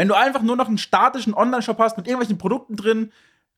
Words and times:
Wenn 0.00 0.08
du 0.08 0.14
einfach 0.14 0.40
nur 0.40 0.56
noch 0.56 0.66
einen 0.66 0.78
statischen 0.78 1.34
Online-Shop 1.34 1.78
hast 1.78 1.98
mit 1.98 2.06
irgendwelchen 2.06 2.38
Produkten 2.38 2.74
drin, 2.74 3.12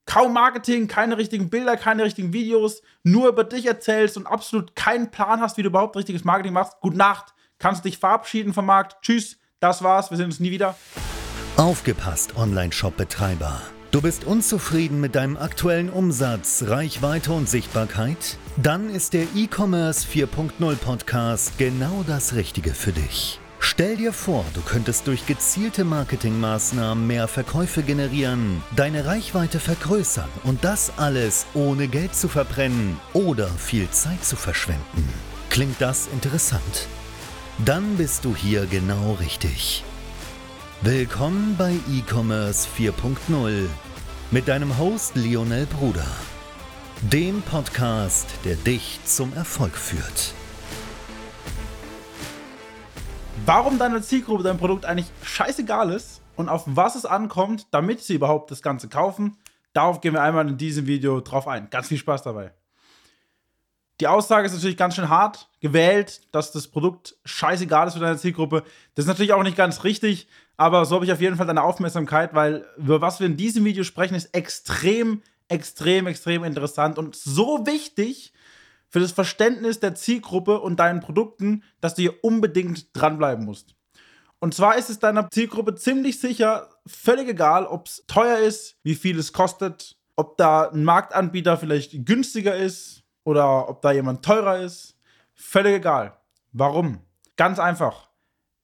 kaum 0.06 0.32
Marketing, 0.32 0.88
keine 0.88 1.16
richtigen 1.16 1.50
Bilder, 1.50 1.76
keine 1.76 2.02
richtigen 2.02 2.32
Videos, 2.32 2.82
nur 3.04 3.28
über 3.28 3.44
dich 3.44 3.64
erzählst 3.64 4.16
und 4.16 4.26
absolut 4.26 4.74
keinen 4.74 5.12
Plan 5.12 5.40
hast, 5.40 5.56
wie 5.56 5.62
du 5.62 5.68
überhaupt 5.68 5.96
richtiges 5.96 6.24
Marketing 6.24 6.52
machst, 6.52 6.80
gute 6.80 6.96
Nacht, 6.96 7.32
kannst 7.60 7.84
dich 7.84 7.96
verabschieden 7.96 8.54
vom 8.54 8.66
Markt. 8.66 8.96
Tschüss, 9.02 9.38
das 9.60 9.84
war's, 9.84 10.10
wir 10.10 10.16
sehen 10.16 10.26
uns 10.26 10.40
nie 10.40 10.50
wieder. 10.50 10.74
Aufgepasst, 11.56 12.36
Online-Shop-Betreiber. 12.36 13.62
Du 13.92 14.02
bist 14.02 14.24
unzufrieden 14.24 15.00
mit 15.00 15.14
deinem 15.14 15.36
aktuellen 15.36 15.90
Umsatz, 15.90 16.64
Reichweite 16.66 17.30
und 17.30 17.48
Sichtbarkeit? 17.48 18.36
Dann 18.56 18.90
ist 18.90 19.12
der 19.12 19.26
E-Commerce 19.36 20.08
4.0 20.08 20.74
Podcast 20.74 21.56
genau 21.56 22.02
das 22.04 22.34
Richtige 22.34 22.74
für 22.74 22.90
dich. 22.90 23.38
Stell 23.64 23.96
dir 23.96 24.12
vor, 24.12 24.44
du 24.54 24.60
könntest 24.60 25.06
durch 25.06 25.24
gezielte 25.24 25.84
Marketingmaßnahmen 25.84 27.06
mehr 27.06 27.28
Verkäufe 27.28 27.84
generieren, 27.84 28.60
deine 28.74 29.06
Reichweite 29.06 29.60
vergrößern 29.60 30.28
und 30.42 30.64
das 30.64 30.92
alles 30.98 31.46
ohne 31.54 31.86
Geld 31.86 32.12
zu 32.12 32.28
verbrennen 32.28 32.98
oder 33.12 33.46
viel 33.46 33.88
Zeit 33.90 34.24
zu 34.24 34.34
verschwenden. 34.34 35.08
Klingt 35.48 35.80
das 35.80 36.08
interessant? 36.08 36.88
Dann 37.64 37.96
bist 37.96 38.24
du 38.24 38.34
hier 38.34 38.66
genau 38.66 39.12
richtig. 39.20 39.84
Willkommen 40.80 41.54
bei 41.56 41.74
E-Commerce 41.88 42.66
4.0 42.76 43.66
mit 44.32 44.48
deinem 44.48 44.76
Host 44.76 45.14
Lionel 45.14 45.66
Bruder, 45.66 46.10
dem 47.00 47.42
Podcast, 47.42 48.26
der 48.44 48.56
dich 48.56 48.98
zum 49.04 49.32
Erfolg 49.34 49.76
führt. 49.76 50.34
Warum 53.46 53.78
deine 53.78 54.02
Zielgruppe 54.02 54.42
dein 54.42 54.58
Produkt 54.58 54.84
eigentlich 54.84 55.10
scheißegal 55.22 55.90
ist 55.90 56.20
und 56.36 56.48
auf 56.48 56.64
was 56.66 56.94
es 56.94 57.04
ankommt, 57.04 57.66
damit 57.70 58.00
sie 58.00 58.14
überhaupt 58.14 58.50
das 58.50 58.62
Ganze 58.62 58.88
kaufen. 58.88 59.36
Darauf 59.72 60.00
gehen 60.00 60.14
wir 60.14 60.22
einmal 60.22 60.48
in 60.48 60.58
diesem 60.58 60.86
Video 60.86 61.20
drauf 61.20 61.48
ein. 61.48 61.70
Ganz 61.70 61.88
viel 61.88 61.98
Spaß 61.98 62.22
dabei. 62.22 62.52
Die 64.00 64.08
Aussage 64.08 64.46
ist 64.46 64.54
natürlich 64.54 64.76
ganz 64.76 64.96
schön 64.96 65.08
hart 65.08 65.48
gewählt, 65.60 66.22
dass 66.32 66.50
das 66.50 66.66
Produkt 66.66 67.16
scheißegal 67.24 67.86
ist 67.86 67.94
für 67.94 68.00
deine 68.00 68.18
Zielgruppe. 68.18 68.64
Das 68.94 69.04
ist 69.04 69.08
natürlich 69.08 69.32
auch 69.32 69.42
nicht 69.42 69.56
ganz 69.56 69.84
richtig, 69.84 70.26
aber 70.56 70.84
so 70.84 70.96
habe 70.96 71.04
ich 71.04 71.12
auf 71.12 71.20
jeden 71.20 71.36
Fall 71.36 71.46
deine 71.46 71.62
Aufmerksamkeit, 71.62 72.34
weil 72.34 72.66
über 72.76 73.00
was 73.00 73.20
wir 73.20 73.26
in 73.26 73.36
diesem 73.36 73.64
Video 73.64 73.84
sprechen, 73.84 74.14
ist 74.14 74.34
extrem, 74.34 75.22
extrem, 75.48 76.06
extrem 76.06 76.42
interessant 76.42 76.98
und 76.98 77.14
so 77.14 77.64
wichtig, 77.66 78.32
für 78.92 79.00
das 79.00 79.12
Verständnis 79.12 79.80
der 79.80 79.94
Zielgruppe 79.94 80.60
und 80.60 80.78
deinen 80.78 81.00
Produkten, 81.00 81.64
dass 81.80 81.94
du 81.94 82.02
hier 82.02 82.22
unbedingt 82.22 82.88
dranbleiben 82.92 83.46
musst. 83.46 83.74
Und 84.38 84.52
zwar 84.52 84.76
ist 84.76 84.90
es 84.90 84.98
deiner 84.98 85.30
Zielgruppe 85.30 85.74
ziemlich 85.76 86.20
sicher 86.20 86.68
völlig 86.86 87.28
egal, 87.30 87.64
ob 87.64 87.86
es 87.86 88.04
teuer 88.06 88.38
ist, 88.38 88.76
wie 88.82 88.94
viel 88.94 89.18
es 89.18 89.32
kostet, 89.32 89.96
ob 90.14 90.36
da 90.36 90.68
ein 90.68 90.84
Marktanbieter 90.84 91.56
vielleicht 91.56 92.04
günstiger 92.04 92.54
ist 92.54 93.02
oder 93.24 93.70
ob 93.70 93.80
da 93.80 93.92
jemand 93.92 94.22
teurer 94.22 94.58
ist. 94.58 94.98
Völlig 95.34 95.76
egal. 95.76 96.18
Warum? 96.52 97.00
Ganz 97.36 97.58
einfach. 97.58 98.10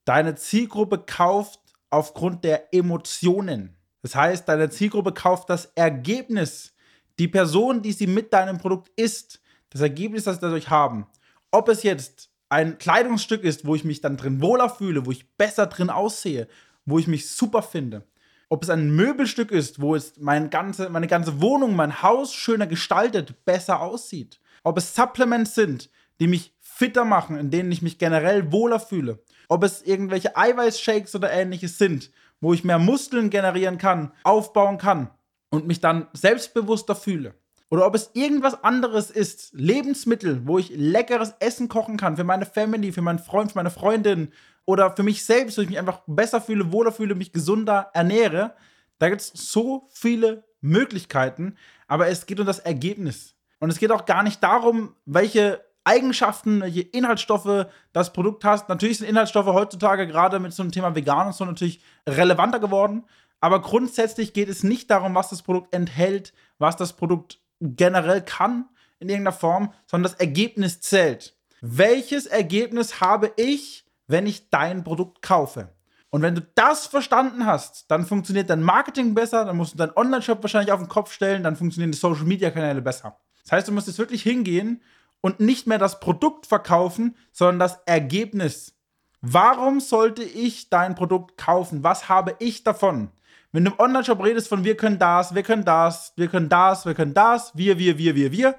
Deine 0.04 0.34
Zielgruppe 0.34 0.98
kauft 0.98 1.60
aufgrund 1.88 2.44
der 2.44 2.74
Emotionen. 2.74 3.78
Das 4.02 4.14
heißt, 4.14 4.46
deine 4.46 4.68
Zielgruppe 4.68 5.12
kauft 5.12 5.48
das 5.48 5.72
Ergebnis. 5.74 6.74
Die 7.18 7.28
Person, 7.28 7.80
die 7.80 7.92
sie 7.92 8.06
mit 8.06 8.34
deinem 8.34 8.58
Produkt 8.58 8.90
isst, 8.94 9.40
das 9.70 9.80
Ergebnis, 9.80 10.24
das 10.24 10.36
sie 10.36 10.40
dadurch 10.40 10.70
haben, 10.70 11.06
ob 11.50 11.68
es 11.68 11.82
jetzt 11.82 12.30
ein 12.48 12.78
Kleidungsstück 12.78 13.44
ist, 13.44 13.66
wo 13.66 13.74
ich 13.74 13.84
mich 13.84 14.00
dann 14.00 14.16
drin 14.16 14.40
wohler 14.40 14.70
fühle, 14.70 15.06
wo 15.06 15.10
ich 15.10 15.28
besser 15.36 15.66
drin 15.66 15.90
aussehe, 15.90 16.48
wo 16.86 16.98
ich 16.98 17.06
mich 17.06 17.30
super 17.30 17.62
finde, 17.62 18.06
ob 18.48 18.62
es 18.62 18.70
ein 18.70 18.90
Möbelstück 18.94 19.50
ist, 19.50 19.80
wo 19.80 19.94
es 19.94 20.14
mein 20.18 20.48
ganze, 20.48 20.88
meine 20.88 21.06
ganze 21.06 21.40
Wohnung, 21.40 21.76
mein 21.76 22.02
Haus 22.02 22.32
schöner 22.32 22.66
gestaltet, 22.66 23.44
besser 23.44 23.80
aussieht, 23.80 24.40
ob 24.64 24.78
es 24.78 24.94
Supplements 24.94 25.54
sind, 25.54 25.90
die 26.20 26.26
mich 26.26 26.54
fitter 26.60 27.04
machen, 27.04 27.36
in 27.36 27.50
denen 27.50 27.70
ich 27.70 27.82
mich 27.82 27.98
generell 27.98 28.50
wohler 28.50 28.80
fühle, 28.80 29.18
ob 29.48 29.64
es 29.64 29.82
irgendwelche 29.82 30.36
Eiweißshakes 30.36 31.14
oder 31.14 31.30
ähnliches 31.30 31.76
sind, 31.76 32.10
wo 32.40 32.54
ich 32.54 32.64
mehr 32.64 32.78
Muskeln 32.78 33.30
generieren 33.30 33.78
kann, 33.78 34.12
aufbauen 34.22 34.78
kann 34.78 35.10
und 35.50 35.66
mich 35.66 35.80
dann 35.80 36.06
selbstbewusster 36.12 36.94
fühle 36.94 37.34
oder 37.70 37.86
ob 37.86 37.94
es 37.94 38.10
irgendwas 38.14 38.64
anderes 38.64 39.10
ist, 39.10 39.52
Lebensmittel, 39.52 40.46
wo 40.46 40.58
ich 40.58 40.70
leckeres 40.74 41.34
Essen 41.38 41.68
kochen 41.68 41.96
kann 41.96 42.16
für 42.16 42.24
meine 42.24 42.46
Family, 42.46 42.92
für 42.92 43.02
meinen 43.02 43.18
Freund, 43.18 43.52
für 43.52 43.58
meine 43.58 43.70
Freundin 43.70 44.32
oder 44.64 44.94
für 44.96 45.02
mich 45.02 45.24
selbst, 45.24 45.58
wo 45.58 45.62
ich 45.62 45.68
mich 45.68 45.78
einfach 45.78 46.00
besser 46.06 46.40
fühle, 46.40 46.72
wohler 46.72 46.92
fühle, 46.92 47.14
mich 47.14 47.32
gesunder 47.32 47.90
ernähre. 47.92 48.54
Da 48.98 49.10
gibt 49.10 49.20
es 49.20 49.32
so 49.34 49.88
viele 49.90 50.44
Möglichkeiten, 50.60 51.56
aber 51.86 52.08
es 52.08 52.26
geht 52.26 52.40
um 52.40 52.46
das 52.46 52.58
Ergebnis. 52.58 53.34
Und 53.60 53.70
es 53.70 53.78
geht 53.78 53.92
auch 53.92 54.06
gar 54.06 54.22
nicht 54.22 54.42
darum, 54.42 54.94
welche 55.04 55.60
Eigenschaften, 55.84 56.60
welche 56.60 56.82
Inhaltsstoffe 56.82 57.66
das 57.92 58.12
Produkt 58.12 58.44
hast. 58.44 58.68
Natürlich 58.68 58.98
sind 58.98 59.08
Inhaltsstoffe 59.08 59.46
heutzutage 59.46 60.06
gerade 60.06 60.38
mit 60.38 60.52
so 60.52 60.62
einem 60.62 60.72
Thema 60.72 60.94
vegan 60.94 61.28
und 61.28 61.34
so 61.34 61.44
natürlich 61.44 61.82
relevanter 62.06 62.60
geworden. 62.60 63.04
Aber 63.40 63.62
grundsätzlich 63.62 64.32
geht 64.32 64.48
es 64.48 64.62
nicht 64.62 64.90
darum, 64.90 65.14
was 65.14 65.30
das 65.30 65.42
Produkt 65.42 65.74
enthält, 65.74 66.32
was 66.58 66.76
das 66.76 66.92
Produkt 66.92 67.40
generell 67.60 68.22
kann 68.22 68.68
in 68.98 69.08
irgendeiner 69.08 69.36
Form, 69.36 69.72
sondern 69.86 70.10
das 70.10 70.20
Ergebnis 70.20 70.80
zählt. 70.80 71.36
Welches 71.60 72.26
Ergebnis 72.26 73.00
habe 73.00 73.32
ich, 73.36 73.84
wenn 74.06 74.26
ich 74.26 74.50
dein 74.50 74.84
Produkt 74.84 75.22
kaufe? 75.22 75.72
Und 76.10 76.22
wenn 76.22 76.34
du 76.34 76.40
das 76.54 76.86
verstanden 76.86 77.44
hast, 77.44 77.90
dann 77.90 78.06
funktioniert 78.06 78.48
dein 78.48 78.62
Marketing 78.62 79.14
besser, 79.14 79.44
dann 79.44 79.56
musst 79.56 79.74
du 79.74 79.78
deinen 79.78 79.96
Online-Shop 79.96 80.42
wahrscheinlich 80.42 80.72
auf 80.72 80.80
den 80.80 80.88
Kopf 80.88 81.12
stellen, 81.12 81.42
dann 81.42 81.56
funktionieren 81.56 81.92
die 81.92 81.98
Social-Media-Kanäle 81.98 82.80
besser. 82.80 83.18
Das 83.44 83.52
heißt, 83.52 83.68
du 83.68 83.72
musst 83.72 83.88
jetzt 83.88 83.98
wirklich 83.98 84.22
hingehen 84.22 84.82
und 85.20 85.40
nicht 85.40 85.66
mehr 85.66 85.78
das 85.78 86.00
Produkt 86.00 86.46
verkaufen, 86.46 87.16
sondern 87.32 87.58
das 87.58 87.80
Ergebnis. 87.84 88.74
Warum 89.20 89.80
sollte 89.80 90.22
ich 90.22 90.70
dein 90.70 90.94
Produkt 90.94 91.36
kaufen? 91.36 91.82
Was 91.82 92.08
habe 92.08 92.36
ich 92.38 92.64
davon? 92.64 93.10
Wenn 93.50 93.64
du 93.64 93.70
im 93.70 93.80
Online-Shop 93.80 94.22
redest 94.22 94.48
von 94.48 94.62
wir 94.64 94.76
können 94.76 94.98
das, 94.98 95.34
wir 95.34 95.42
können 95.42 95.64
das, 95.64 96.12
wir 96.16 96.28
können 96.28 96.50
das, 96.50 96.84
wir 96.84 96.94
können 96.94 97.14
das, 97.14 97.56
wir, 97.56 97.78
wir, 97.78 97.96
wir, 97.96 98.14
wir, 98.14 98.30
wir, 98.30 98.54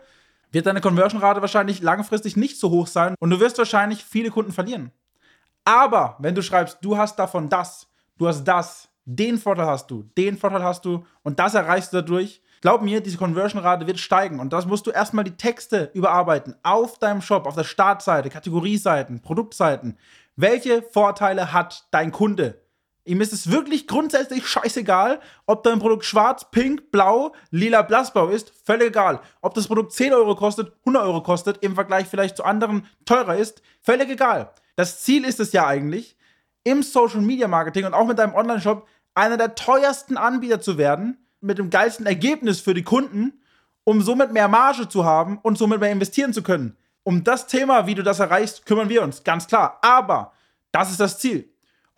wird 0.52 0.66
deine 0.66 0.82
Conversion-Rate 0.82 1.42
wahrscheinlich 1.42 1.82
langfristig 1.82 2.36
nicht 2.36 2.60
so 2.60 2.72
hoch 2.72 2.88
sein 2.88 3.14
und 3.20 3.30
du 3.30 3.40
wirst 3.40 3.60
wahrscheinlich 3.60 4.04
viele 4.04 4.32
Kunden 4.32 4.52
verlieren. 4.52 4.92
Aber 5.64 6.16
wenn 6.20 6.34
du 6.34 6.42
schreibst, 6.42 6.80
du 6.82 6.98
hast 6.98 7.20
davon 7.20 7.50
das, 7.50 7.88
du 8.18 8.28
hast 8.28 8.44
das, 8.44 8.90
den 9.06 9.38
Vorteil 9.38 9.68
hast 9.68 9.92
du, 9.92 10.10
den 10.18 10.38
Vorteil 10.38 10.64
hast 10.64 10.86
du 10.86 11.06
und 11.22 11.38
das 11.38 11.54
erreichst 11.54 11.94
du 11.94 11.98
dadurch, 11.98 12.42
glaub 12.62 12.82
mir, 12.82 13.02
diese 13.02 13.18
Conversion-Rate 13.18 13.86
wird 13.86 14.00
steigen 14.00 14.40
und 14.40 14.54
das 14.54 14.66
musst 14.66 14.88
du 14.88 14.92
erstmal 14.92 15.24
die 15.24 15.38
Texte 15.38 15.92
überarbeiten 15.94 16.56
auf 16.64 16.98
deinem 16.98 17.22
Shop, 17.22 17.46
auf 17.46 17.56
der 17.56 17.64
Startseite, 17.64 18.32
Kategorieseiten, 18.32 19.22
Produktseiten. 19.22 20.00
Welche 20.36 20.82
Vorteile 20.82 21.54
hat 21.54 21.86
dein 21.92 22.12
Kunde? 22.12 22.60
Ihm 23.10 23.22
ist 23.22 23.34
es 23.34 23.50
wirklich 23.50 23.88
grundsätzlich 23.88 24.46
scheißegal, 24.46 25.20
ob 25.48 25.64
dein 25.64 25.80
Produkt 25.80 26.06
schwarz, 26.06 26.52
pink, 26.52 26.92
blau, 26.92 27.34
lila, 27.50 27.82
blassblau 27.82 28.28
ist. 28.28 28.54
Völlig 28.64 28.90
egal. 28.90 29.20
Ob 29.42 29.56
das 29.56 29.68
Produkt 29.68 29.94
10 29.94 30.14
Euro 30.14 30.36
kostet, 30.36 30.72
100 30.82 31.04
Euro 31.06 31.24
kostet, 31.24 31.64
im 31.64 31.74
Vergleich 31.74 32.06
vielleicht 32.06 32.38
zu 32.38 32.44
anderen 32.44 32.86
teurer 33.06 33.36
ist. 33.36 33.64
Völlig 33.82 34.12
egal. 34.12 34.54
Das 34.76 35.02
Ziel 35.02 35.26
ist 35.26 35.40
es 35.40 35.54
ja 35.54 35.66
eigentlich, 35.66 36.18
im 36.64 36.84
Social 36.84 37.22
Media 37.22 37.48
Marketing 37.48 37.86
und 37.86 37.96
auch 37.96 38.06
mit 38.06 38.20
deinem 38.20 38.36
Online-Shop 38.36 38.88
einer 39.16 39.38
der 39.38 39.56
teuersten 39.56 40.16
Anbieter 40.16 40.62
zu 40.62 40.78
werden, 40.78 41.18
mit 41.42 41.58
dem 41.58 41.72
geilsten 41.72 42.06
Ergebnis 42.06 42.60
für 42.60 42.76
die 42.76 42.84
Kunden, 42.84 43.42
um 43.86 44.04
somit 44.04 44.34
mehr 44.34 44.48
Marge 44.48 44.88
zu 44.88 45.04
haben 45.04 45.40
und 45.42 45.58
somit 45.58 45.80
mehr 45.80 45.92
investieren 45.92 46.32
zu 46.32 46.44
können. 46.44 46.78
Um 47.02 47.24
das 47.24 47.48
Thema, 47.48 47.88
wie 47.88 47.96
du 47.96 48.04
das 48.04 48.20
erreichst, 48.20 48.68
kümmern 48.68 48.90
wir 48.90 49.02
uns, 49.02 49.24
ganz 49.24 49.48
klar. 49.48 49.80
Aber 49.82 50.34
das 50.72 50.92
ist 50.92 51.00
das 51.00 51.18
Ziel. 51.18 51.49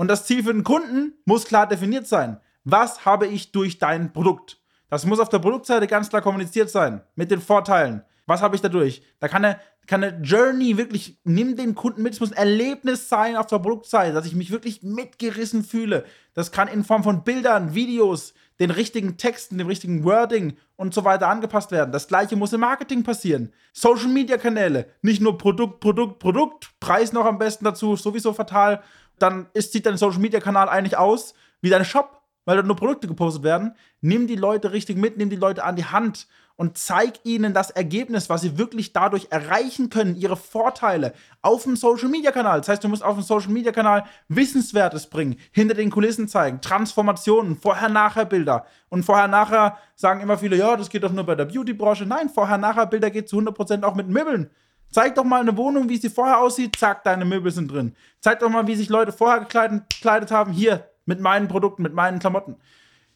Und 0.01 0.07
das 0.07 0.25
Ziel 0.25 0.44
für 0.44 0.51
den 0.51 0.63
Kunden 0.63 1.13
muss 1.25 1.45
klar 1.45 1.67
definiert 1.67 2.07
sein. 2.07 2.39
Was 2.63 3.06
habe 3.06 3.28
ich 3.28 3.52
durch 3.52 3.78
dein 3.78 4.14
Produkt? 4.14 4.59
Das 4.90 5.05
muss 5.05 5.20
auf 5.20 5.29
der 5.29 5.37
Produktseite 5.37 5.85
ganz 5.85 6.09
klar 6.09 6.23
kommuniziert 6.23 6.72
sein 6.72 7.03
mit 7.14 7.29
den 7.29 7.40
Vorteilen. 7.40 8.02
Was 8.25 8.41
habe 8.41 8.55
ich 8.55 8.64
dadurch? 8.64 9.03
Da 9.20 9.28
kann 9.28 9.46
eine, 9.46 9.59
kann 9.85 10.03
eine 10.03 10.20
Journey 10.23 10.78
wirklich, 10.78 11.20
nimm 11.23 11.55
den 11.55 11.75
Kunden 11.75 12.02
mit. 12.02 12.14
Es 12.14 12.20
muss 12.20 12.31
ein 12.31 12.37
Erlebnis 12.37 13.09
sein 13.09 13.35
auf 13.35 13.46
der 13.46 13.59
Produktseite, 13.59 14.11
dass 14.11 14.25
ich 14.25 14.34
mich 14.34 14.49
wirklich 14.49 14.81
mitgerissen 14.81 15.64
fühle. 15.64 16.03
Das 16.34 16.52
kann 16.52 16.67
in 16.67 16.84
Form 16.84 17.03
von 17.03 17.23
Bildern, 17.23 17.75
Videos, 17.75 18.34
den 18.59 18.72
richtigen 18.72 19.17
Texten, 19.17 19.59
dem 19.59 19.67
richtigen 19.67 20.03
Wording 20.03 20.58
und 20.78 20.96
so 20.96 21.05
weiter 21.05 21.28
angepasst 21.28 21.72
werden. 21.72 21.91
Das 21.91 22.08
gleiche 22.08 22.35
muss 22.35 22.53
im 22.53 22.61
Marketing 22.61 23.03
passieren. 23.03 23.53
Social 23.72 24.08
Media 24.08 24.37
Kanäle, 24.37 24.87
nicht 25.03 25.22
nur 25.22 25.37
Produkt, 25.37 25.79
Produkt, 25.79 26.17
Produkt, 26.17 26.72
Preis 26.79 27.14
noch 27.14 27.25
am 27.25 27.37
besten 27.37 27.66
dazu, 27.66 27.96
sowieso 27.96 28.34
fatal 28.34 28.81
dann 29.22 29.47
ist, 29.53 29.73
sieht 29.73 29.85
dein 29.85 29.97
Social 29.97 30.20
Media 30.20 30.40
Kanal 30.40 30.70
eigentlich 30.70 30.97
aus 30.97 31.34
wie 31.62 31.70
dein 31.70 31.85
Shop, 31.85 32.22
weil 32.46 32.56
dort 32.56 32.68
nur 32.68 32.76
Produkte 32.76 33.08
gepostet 33.08 33.44
werden. 33.44 33.76
Nimm 34.02 34.28
die 34.28 34.35
Leute 34.35 34.72
richtig 34.72 34.97
mit, 34.97 35.18
nimm 35.18 35.29
die 35.29 35.35
Leute 35.35 35.64
an 35.64 35.76
die 35.76 35.85
Hand 35.85 36.28
und 36.62 36.78
zeig 36.78 37.14
ihnen 37.23 37.56
das 37.56 37.72
Ergebnis, 37.72 38.29
was 38.29 38.41
sie 38.41 38.58
wirklich 38.58 38.94
dadurch 38.94 39.28
erreichen 39.32 39.90
können, 39.90 40.16
ihre 40.16 40.38
Vorteile 40.38 41.14
auf 41.41 41.64
dem 41.64 41.76
Social 41.76 42.08
Media 42.08 42.32
Kanal. 42.32 42.59
Das 42.59 42.70
heißt, 42.70 42.84
du 42.84 42.88
musst 42.88 43.03
auf 43.03 43.16
dem 43.16 43.23
Social 43.23 43.52
Media 43.52 43.72
Kanal 43.72 44.06
Wissenswertes 44.28 45.08
bringen, 45.08 45.38
hinter 45.52 45.73
den 45.73 45.90
Kulissen 45.90 46.28
zeigen, 46.28 46.62
Transformationen, 46.62 47.58
Vorher-Nachher-Bilder. 47.58 48.66
Und 48.90 49.03
Vorher-Nachher 49.03 49.78
sagen 49.96 50.22
immer 50.22 50.38
viele, 50.38 50.56
ja, 50.56 50.76
das 50.76 50.90
geht 50.90 51.03
doch 51.03 51.12
nur 51.12 51.23
bei 51.23 51.34
der 51.34 51.46
Beauty-Branche. 51.46 52.06
Nein, 52.06 52.29
Vorher-Nachher-Bilder 52.29 53.09
geht 53.09 53.28
zu 53.28 53.40
100% 53.40 53.84
auch 53.84 53.96
mit 53.96 54.08
Möbeln. 54.08 54.52
Zeig 54.91 55.16
doch 55.16 55.23
mal 55.23 55.41
eine 55.41 55.55
Wohnung, 55.55 55.90
wie 55.90 55.97
sie 55.97 56.09
vorher 56.09 56.40
aussieht. 56.40 56.76
Zack, 56.76 57.03
deine 57.03 57.26
Möbel 57.26 57.52
sind 57.52 57.72
drin. 57.72 57.96
Zeig 58.20 58.40
doch 58.40 58.49
mal, 58.49 58.67
wie 58.67 58.76
sich 58.76 58.90
Leute 58.90 59.11
vorher 59.11 59.40
gekleidet, 59.40 59.90
gekleidet 59.90 60.32
haben. 60.32 60.52
Hier, 60.52 60.90
mit 61.05 61.20
meinen 61.20 61.47
Produkten, 61.47 61.82
mit 61.82 61.93
meinen 61.93 62.20
Klamotten. 62.20 62.58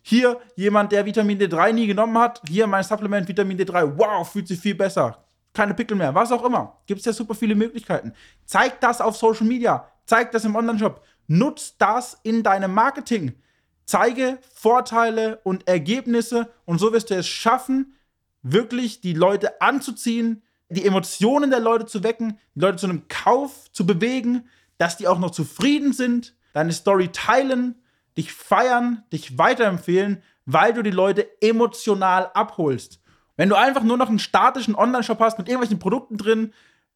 Hier 0.02 0.40
jemand, 0.56 0.92
der 0.92 1.06
Vitamin 1.06 1.40
D3 1.40 1.74
nie 1.74 1.88
genommen 1.88 2.18
hat. 2.18 2.42
Hier 2.48 2.68
mein 2.68 2.84
Supplement 2.84 3.28
Vitamin 3.28 3.58
D3. 3.58 3.98
Wow, 3.98 4.30
fühlt 4.30 4.48
sich 4.48 4.60
viel 4.60 4.76
besser. 4.76 5.26
Keine 5.54 5.74
Pickel 5.74 5.98
mehr, 5.98 6.14
was 6.14 6.32
auch 6.32 6.44
immer. 6.44 6.78
Gibt 6.86 7.00
es 7.00 7.06
ja 7.06 7.14
super 7.14 7.34
viele 7.34 7.56
Möglichkeiten. 7.56 8.14
Zeig 8.46 8.80
das 8.82 9.02
auf 9.02 9.18
Social 9.18 9.46
Media. 9.46 9.90
Zeig 10.06 10.32
das 10.32 10.46
im 10.46 10.56
Online-Shop. 10.56 11.02
Nutz 11.28 11.78
das 11.78 12.20
in 12.24 12.44
deinem 12.44 12.74
Marketing. 12.74 13.34
Zeige 13.86 14.40
Vorteile 14.54 15.40
und 15.44 15.68
Ergebnisse 15.68 16.50
und 16.66 16.80
so 16.80 16.92
wirst 16.92 17.10
du 17.10 17.16
es 17.16 17.28
schaffen, 17.28 17.96
wirklich 18.42 19.02
die 19.02 19.14
Leute 19.14 19.62
anzuziehen, 19.62 20.42
die 20.70 20.86
Emotionen 20.86 21.52
der 21.52 21.60
Leute 21.60 21.86
zu 21.86 22.04
wecken, 22.04 22.40
die 22.56 22.60
Leute 22.60 22.78
zu 22.78 22.88
einem 22.88 23.08
Kauf 23.08 23.72
zu 23.72 23.86
bewegen, 23.86 24.50
dass 24.78 24.98
die 24.98 25.08
auch 25.08 25.20
noch 25.20 25.32
zufrieden 25.32 25.94
sind, 25.94 26.36
deine 26.54 26.74
Story 26.74 27.10
teilen 27.12 27.76
dich 28.18 28.34
feiern, 28.34 29.04
dich 29.12 29.38
weiterempfehlen, 29.38 30.24
weil 30.46 30.74
du 30.74 30.84
die 30.84 30.92
Leute 30.92 31.28
emotional 31.42 32.32
abholst. 32.34 33.02
Wenn 33.36 33.50
du 33.50 33.56
einfach 33.56 33.84
nur 33.84 33.98
noch 33.98 34.10
einen 34.10 34.20
statischen 34.20 34.76
Online-Shop 34.76 35.20
hast 35.20 35.38
mit 35.38 35.48
irgendwelchen 35.48 35.80
Produkten 35.80 36.18
drin, 36.18 36.54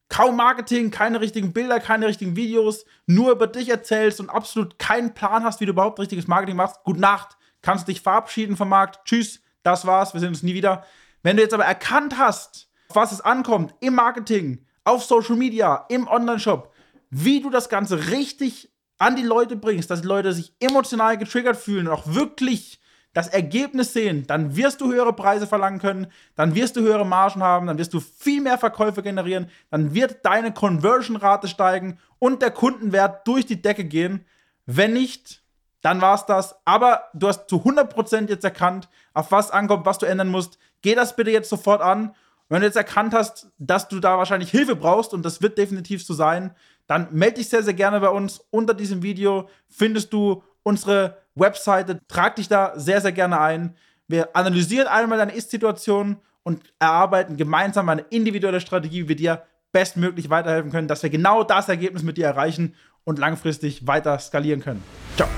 kaum 0.07 0.37
Marketing, 0.37 0.91
keine 0.91 1.19
richtigen 1.19 1.51
Bilder, 1.51 1.79
keine 1.79 2.07
richtigen 2.07 2.35
Videos, 2.35 2.85
nur 3.05 3.31
über 3.31 3.47
dich 3.47 3.69
erzählst 3.69 4.19
und 4.19 4.29
absolut 4.29 4.79
keinen 4.79 5.13
Plan 5.13 5.43
hast, 5.43 5.59
wie 5.59 5.65
du 5.65 5.73
überhaupt 5.73 5.99
richtiges 5.99 6.27
Marketing 6.27 6.55
machst, 6.55 6.83
gute 6.83 7.01
Nacht, 7.01 7.37
kannst 7.61 7.87
dich 7.87 8.01
verabschieden 8.01 8.55
vom 8.55 8.69
Markt, 8.69 9.05
tschüss, 9.05 9.41
das 9.63 9.85
war's, 9.85 10.13
wir 10.13 10.21
sehen 10.21 10.29
uns 10.29 10.43
nie 10.43 10.53
wieder. 10.53 10.85
Wenn 11.21 11.35
du 11.35 11.43
jetzt 11.43 11.53
aber 11.53 11.65
erkannt 11.65 12.17
hast, 12.17 12.68
was 12.93 13.11
es 13.11 13.21
ankommt, 13.21 13.75
im 13.79 13.95
Marketing, 13.95 14.65
auf 14.83 15.03
Social 15.03 15.35
Media, 15.35 15.85
im 15.89 16.07
Online-Shop, 16.07 16.73
wie 17.09 17.41
du 17.41 17.49
das 17.49 17.69
Ganze 17.69 18.09
richtig 18.09 18.71
an 18.97 19.15
die 19.15 19.23
Leute 19.23 19.55
bringst, 19.55 19.89
dass 19.89 20.01
die 20.01 20.07
Leute 20.07 20.33
sich 20.33 20.53
emotional 20.59 21.17
getriggert 21.17 21.57
fühlen 21.57 21.87
und 21.87 21.93
auch 21.93 22.07
wirklich 22.07 22.79
das 23.13 23.27
Ergebnis 23.27 23.93
sehen, 23.93 24.25
dann 24.27 24.55
wirst 24.55 24.81
du 24.81 24.91
höhere 24.91 25.13
Preise 25.13 25.47
verlangen 25.47 25.79
können, 25.79 26.07
dann 26.35 26.53
wirst 26.53 26.75
du 26.75 26.81
höhere 26.81 27.05
Margen 27.05 27.41
haben, 27.41 27.67
dann 27.67 27.77
wirst 27.77 27.93
du 27.93 27.99
viel 27.99 28.41
mehr 28.41 28.57
Verkäufe 28.57 29.01
generieren, 29.01 29.49
dann 29.71 29.93
wird 29.95 30.25
deine 30.25 30.53
Conversion-Rate 30.53 31.47
steigen 31.47 31.97
und 32.19 32.41
der 32.41 32.51
Kundenwert 32.51 33.27
durch 33.27 33.45
die 33.45 33.61
Decke 33.61 33.85
gehen. 33.85 34.25
Wenn 34.65 34.93
nicht, 34.93 35.41
dann 35.81 36.01
war 36.01 36.15
es 36.15 36.25
das. 36.25 36.55
Aber 36.65 37.05
du 37.13 37.27
hast 37.27 37.49
zu 37.49 37.57
100% 37.57 38.29
jetzt 38.29 38.43
erkannt, 38.43 38.89
auf 39.13 39.31
was 39.31 39.49
ankommt, 39.49 39.85
was 39.85 39.97
du 39.97 40.05
ändern 40.05 40.29
musst. 40.29 40.59
Geh 40.81 40.93
das 40.93 41.15
bitte 41.15 41.31
jetzt 41.31 41.49
sofort 41.49 41.81
an. 41.81 42.13
Wenn 42.49 42.61
du 42.61 42.67
jetzt 42.67 42.75
erkannt 42.75 43.13
hast, 43.13 43.47
dass 43.57 43.87
du 43.87 43.99
da 43.99 44.17
wahrscheinlich 44.17 44.51
Hilfe 44.51 44.75
brauchst, 44.75 45.13
und 45.13 45.23
das 45.23 45.41
wird 45.41 45.57
definitiv 45.57 46.03
so 46.03 46.13
sein, 46.13 46.55
dann 46.87 47.07
melde 47.11 47.35
dich 47.35 47.49
sehr, 47.49 47.63
sehr 47.63 47.75
gerne 47.75 47.99
bei 47.99 48.09
uns. 48.09 48.41
Unter 48.49 48.73
diesem 48.73 49.03
Video 49.03 49.47
findest 49.69 50.11
du 50.11 50.43
unsere 50.63 51.17
Webseite. 51.35 51.99
Trag 52.07 52.35
dich 52.35 52.47
da 52.47 52.73
sehr, 52.75 53.01
sehr 53.01 53.11
gerne 53.11 53.39
ein. 53.39 53.75
Wir 54.07 54.35
analysieren 54.35 54.87
einmal 54.87 55.19
deine 55.19 55.33
Ist-Situation 55.33 56.17
und 56.43 56.63
erarbeiten 56.79 57.37
gemeinsam 57.37 57.87
eine 57.89 58.01
individuelle 58.09 58.59
Strategie, 58.59 59.03
wie 59.03 59.09
wir 59.09 59.15
dir 59.15 59.43
bestmöglich 59.71 60.31
weiterhelfen 60.31 60.71
können, 60.71 60.87
dass 60.87 61.03
wir 61.03 61.11
genau 61.11 61.43
das 61.43 61.69
Ergebnis 61.69 62.01
mit 62.01 62.17
dir 62.17 62.25
erreichen 62.25 62.73
und 63.03 63.19
langfristig 63.19 63.85
weiter 63.85 64.17
skalieren 64.17 64.61
können. 64.61 64.83
Ciao. 65.15 65.29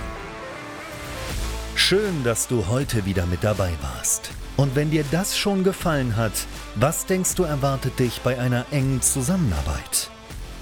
Schön, 1.92 2.24
dass 2.24 2.48
du 2.48 2.68
heute 2.70 3.06
wieder 3.06 3.26
mit 3.26 3.44
dabei 3.44 3.74
warst. 3.82 4.32
Und 4.56 4.78
wenn 4.78 4.92
dir 4.92 5.04
das 5.12 5.38
schon 5.38 5.66
gefallen 5.66 6.16
hat, 6.16 6.32
was 6.76 7.06
denkst 7.06 7.36
du 7.36 7.44
erwartet 7.44 8.00
dich 8.00 8.22
bei 8.22 8.40
einer 8.40 8.66
engen 8.72 9.02
Zusammenarbeit? 9.02 10.10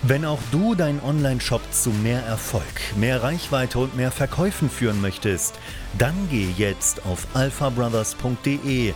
Wenn 0.02 0.26
auch 0.26 0.40
du 0.52 0.74
deinen 0.74 1.00
Online-Shop 1.00 1.62
zu 1.70 1.92
mehr 1.92 2.24
Erfolg, 2.24 2.64
mehr 2.96 3.22
Reichweite 3.22 3.78
und 3.78 3.96
mehr 3.96 4.10
Verkäufen 4.10 4.72
führen 4.72 5.02
möchtest, 5.02 5.54
dann 6.00 6.16
geh 6.32 6.50
jetzt 6.58 7.06
auf 7.06 7.28
alphabrothers.de 7.36 8.94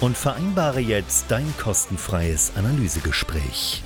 und 0.00 0.16
vereinbare 0.16 0.80
jetzt 0.80 1.26
dein 1.28 1.52
kostenfreies 1.58 2.52
Analysegespräch. 2.56 3.82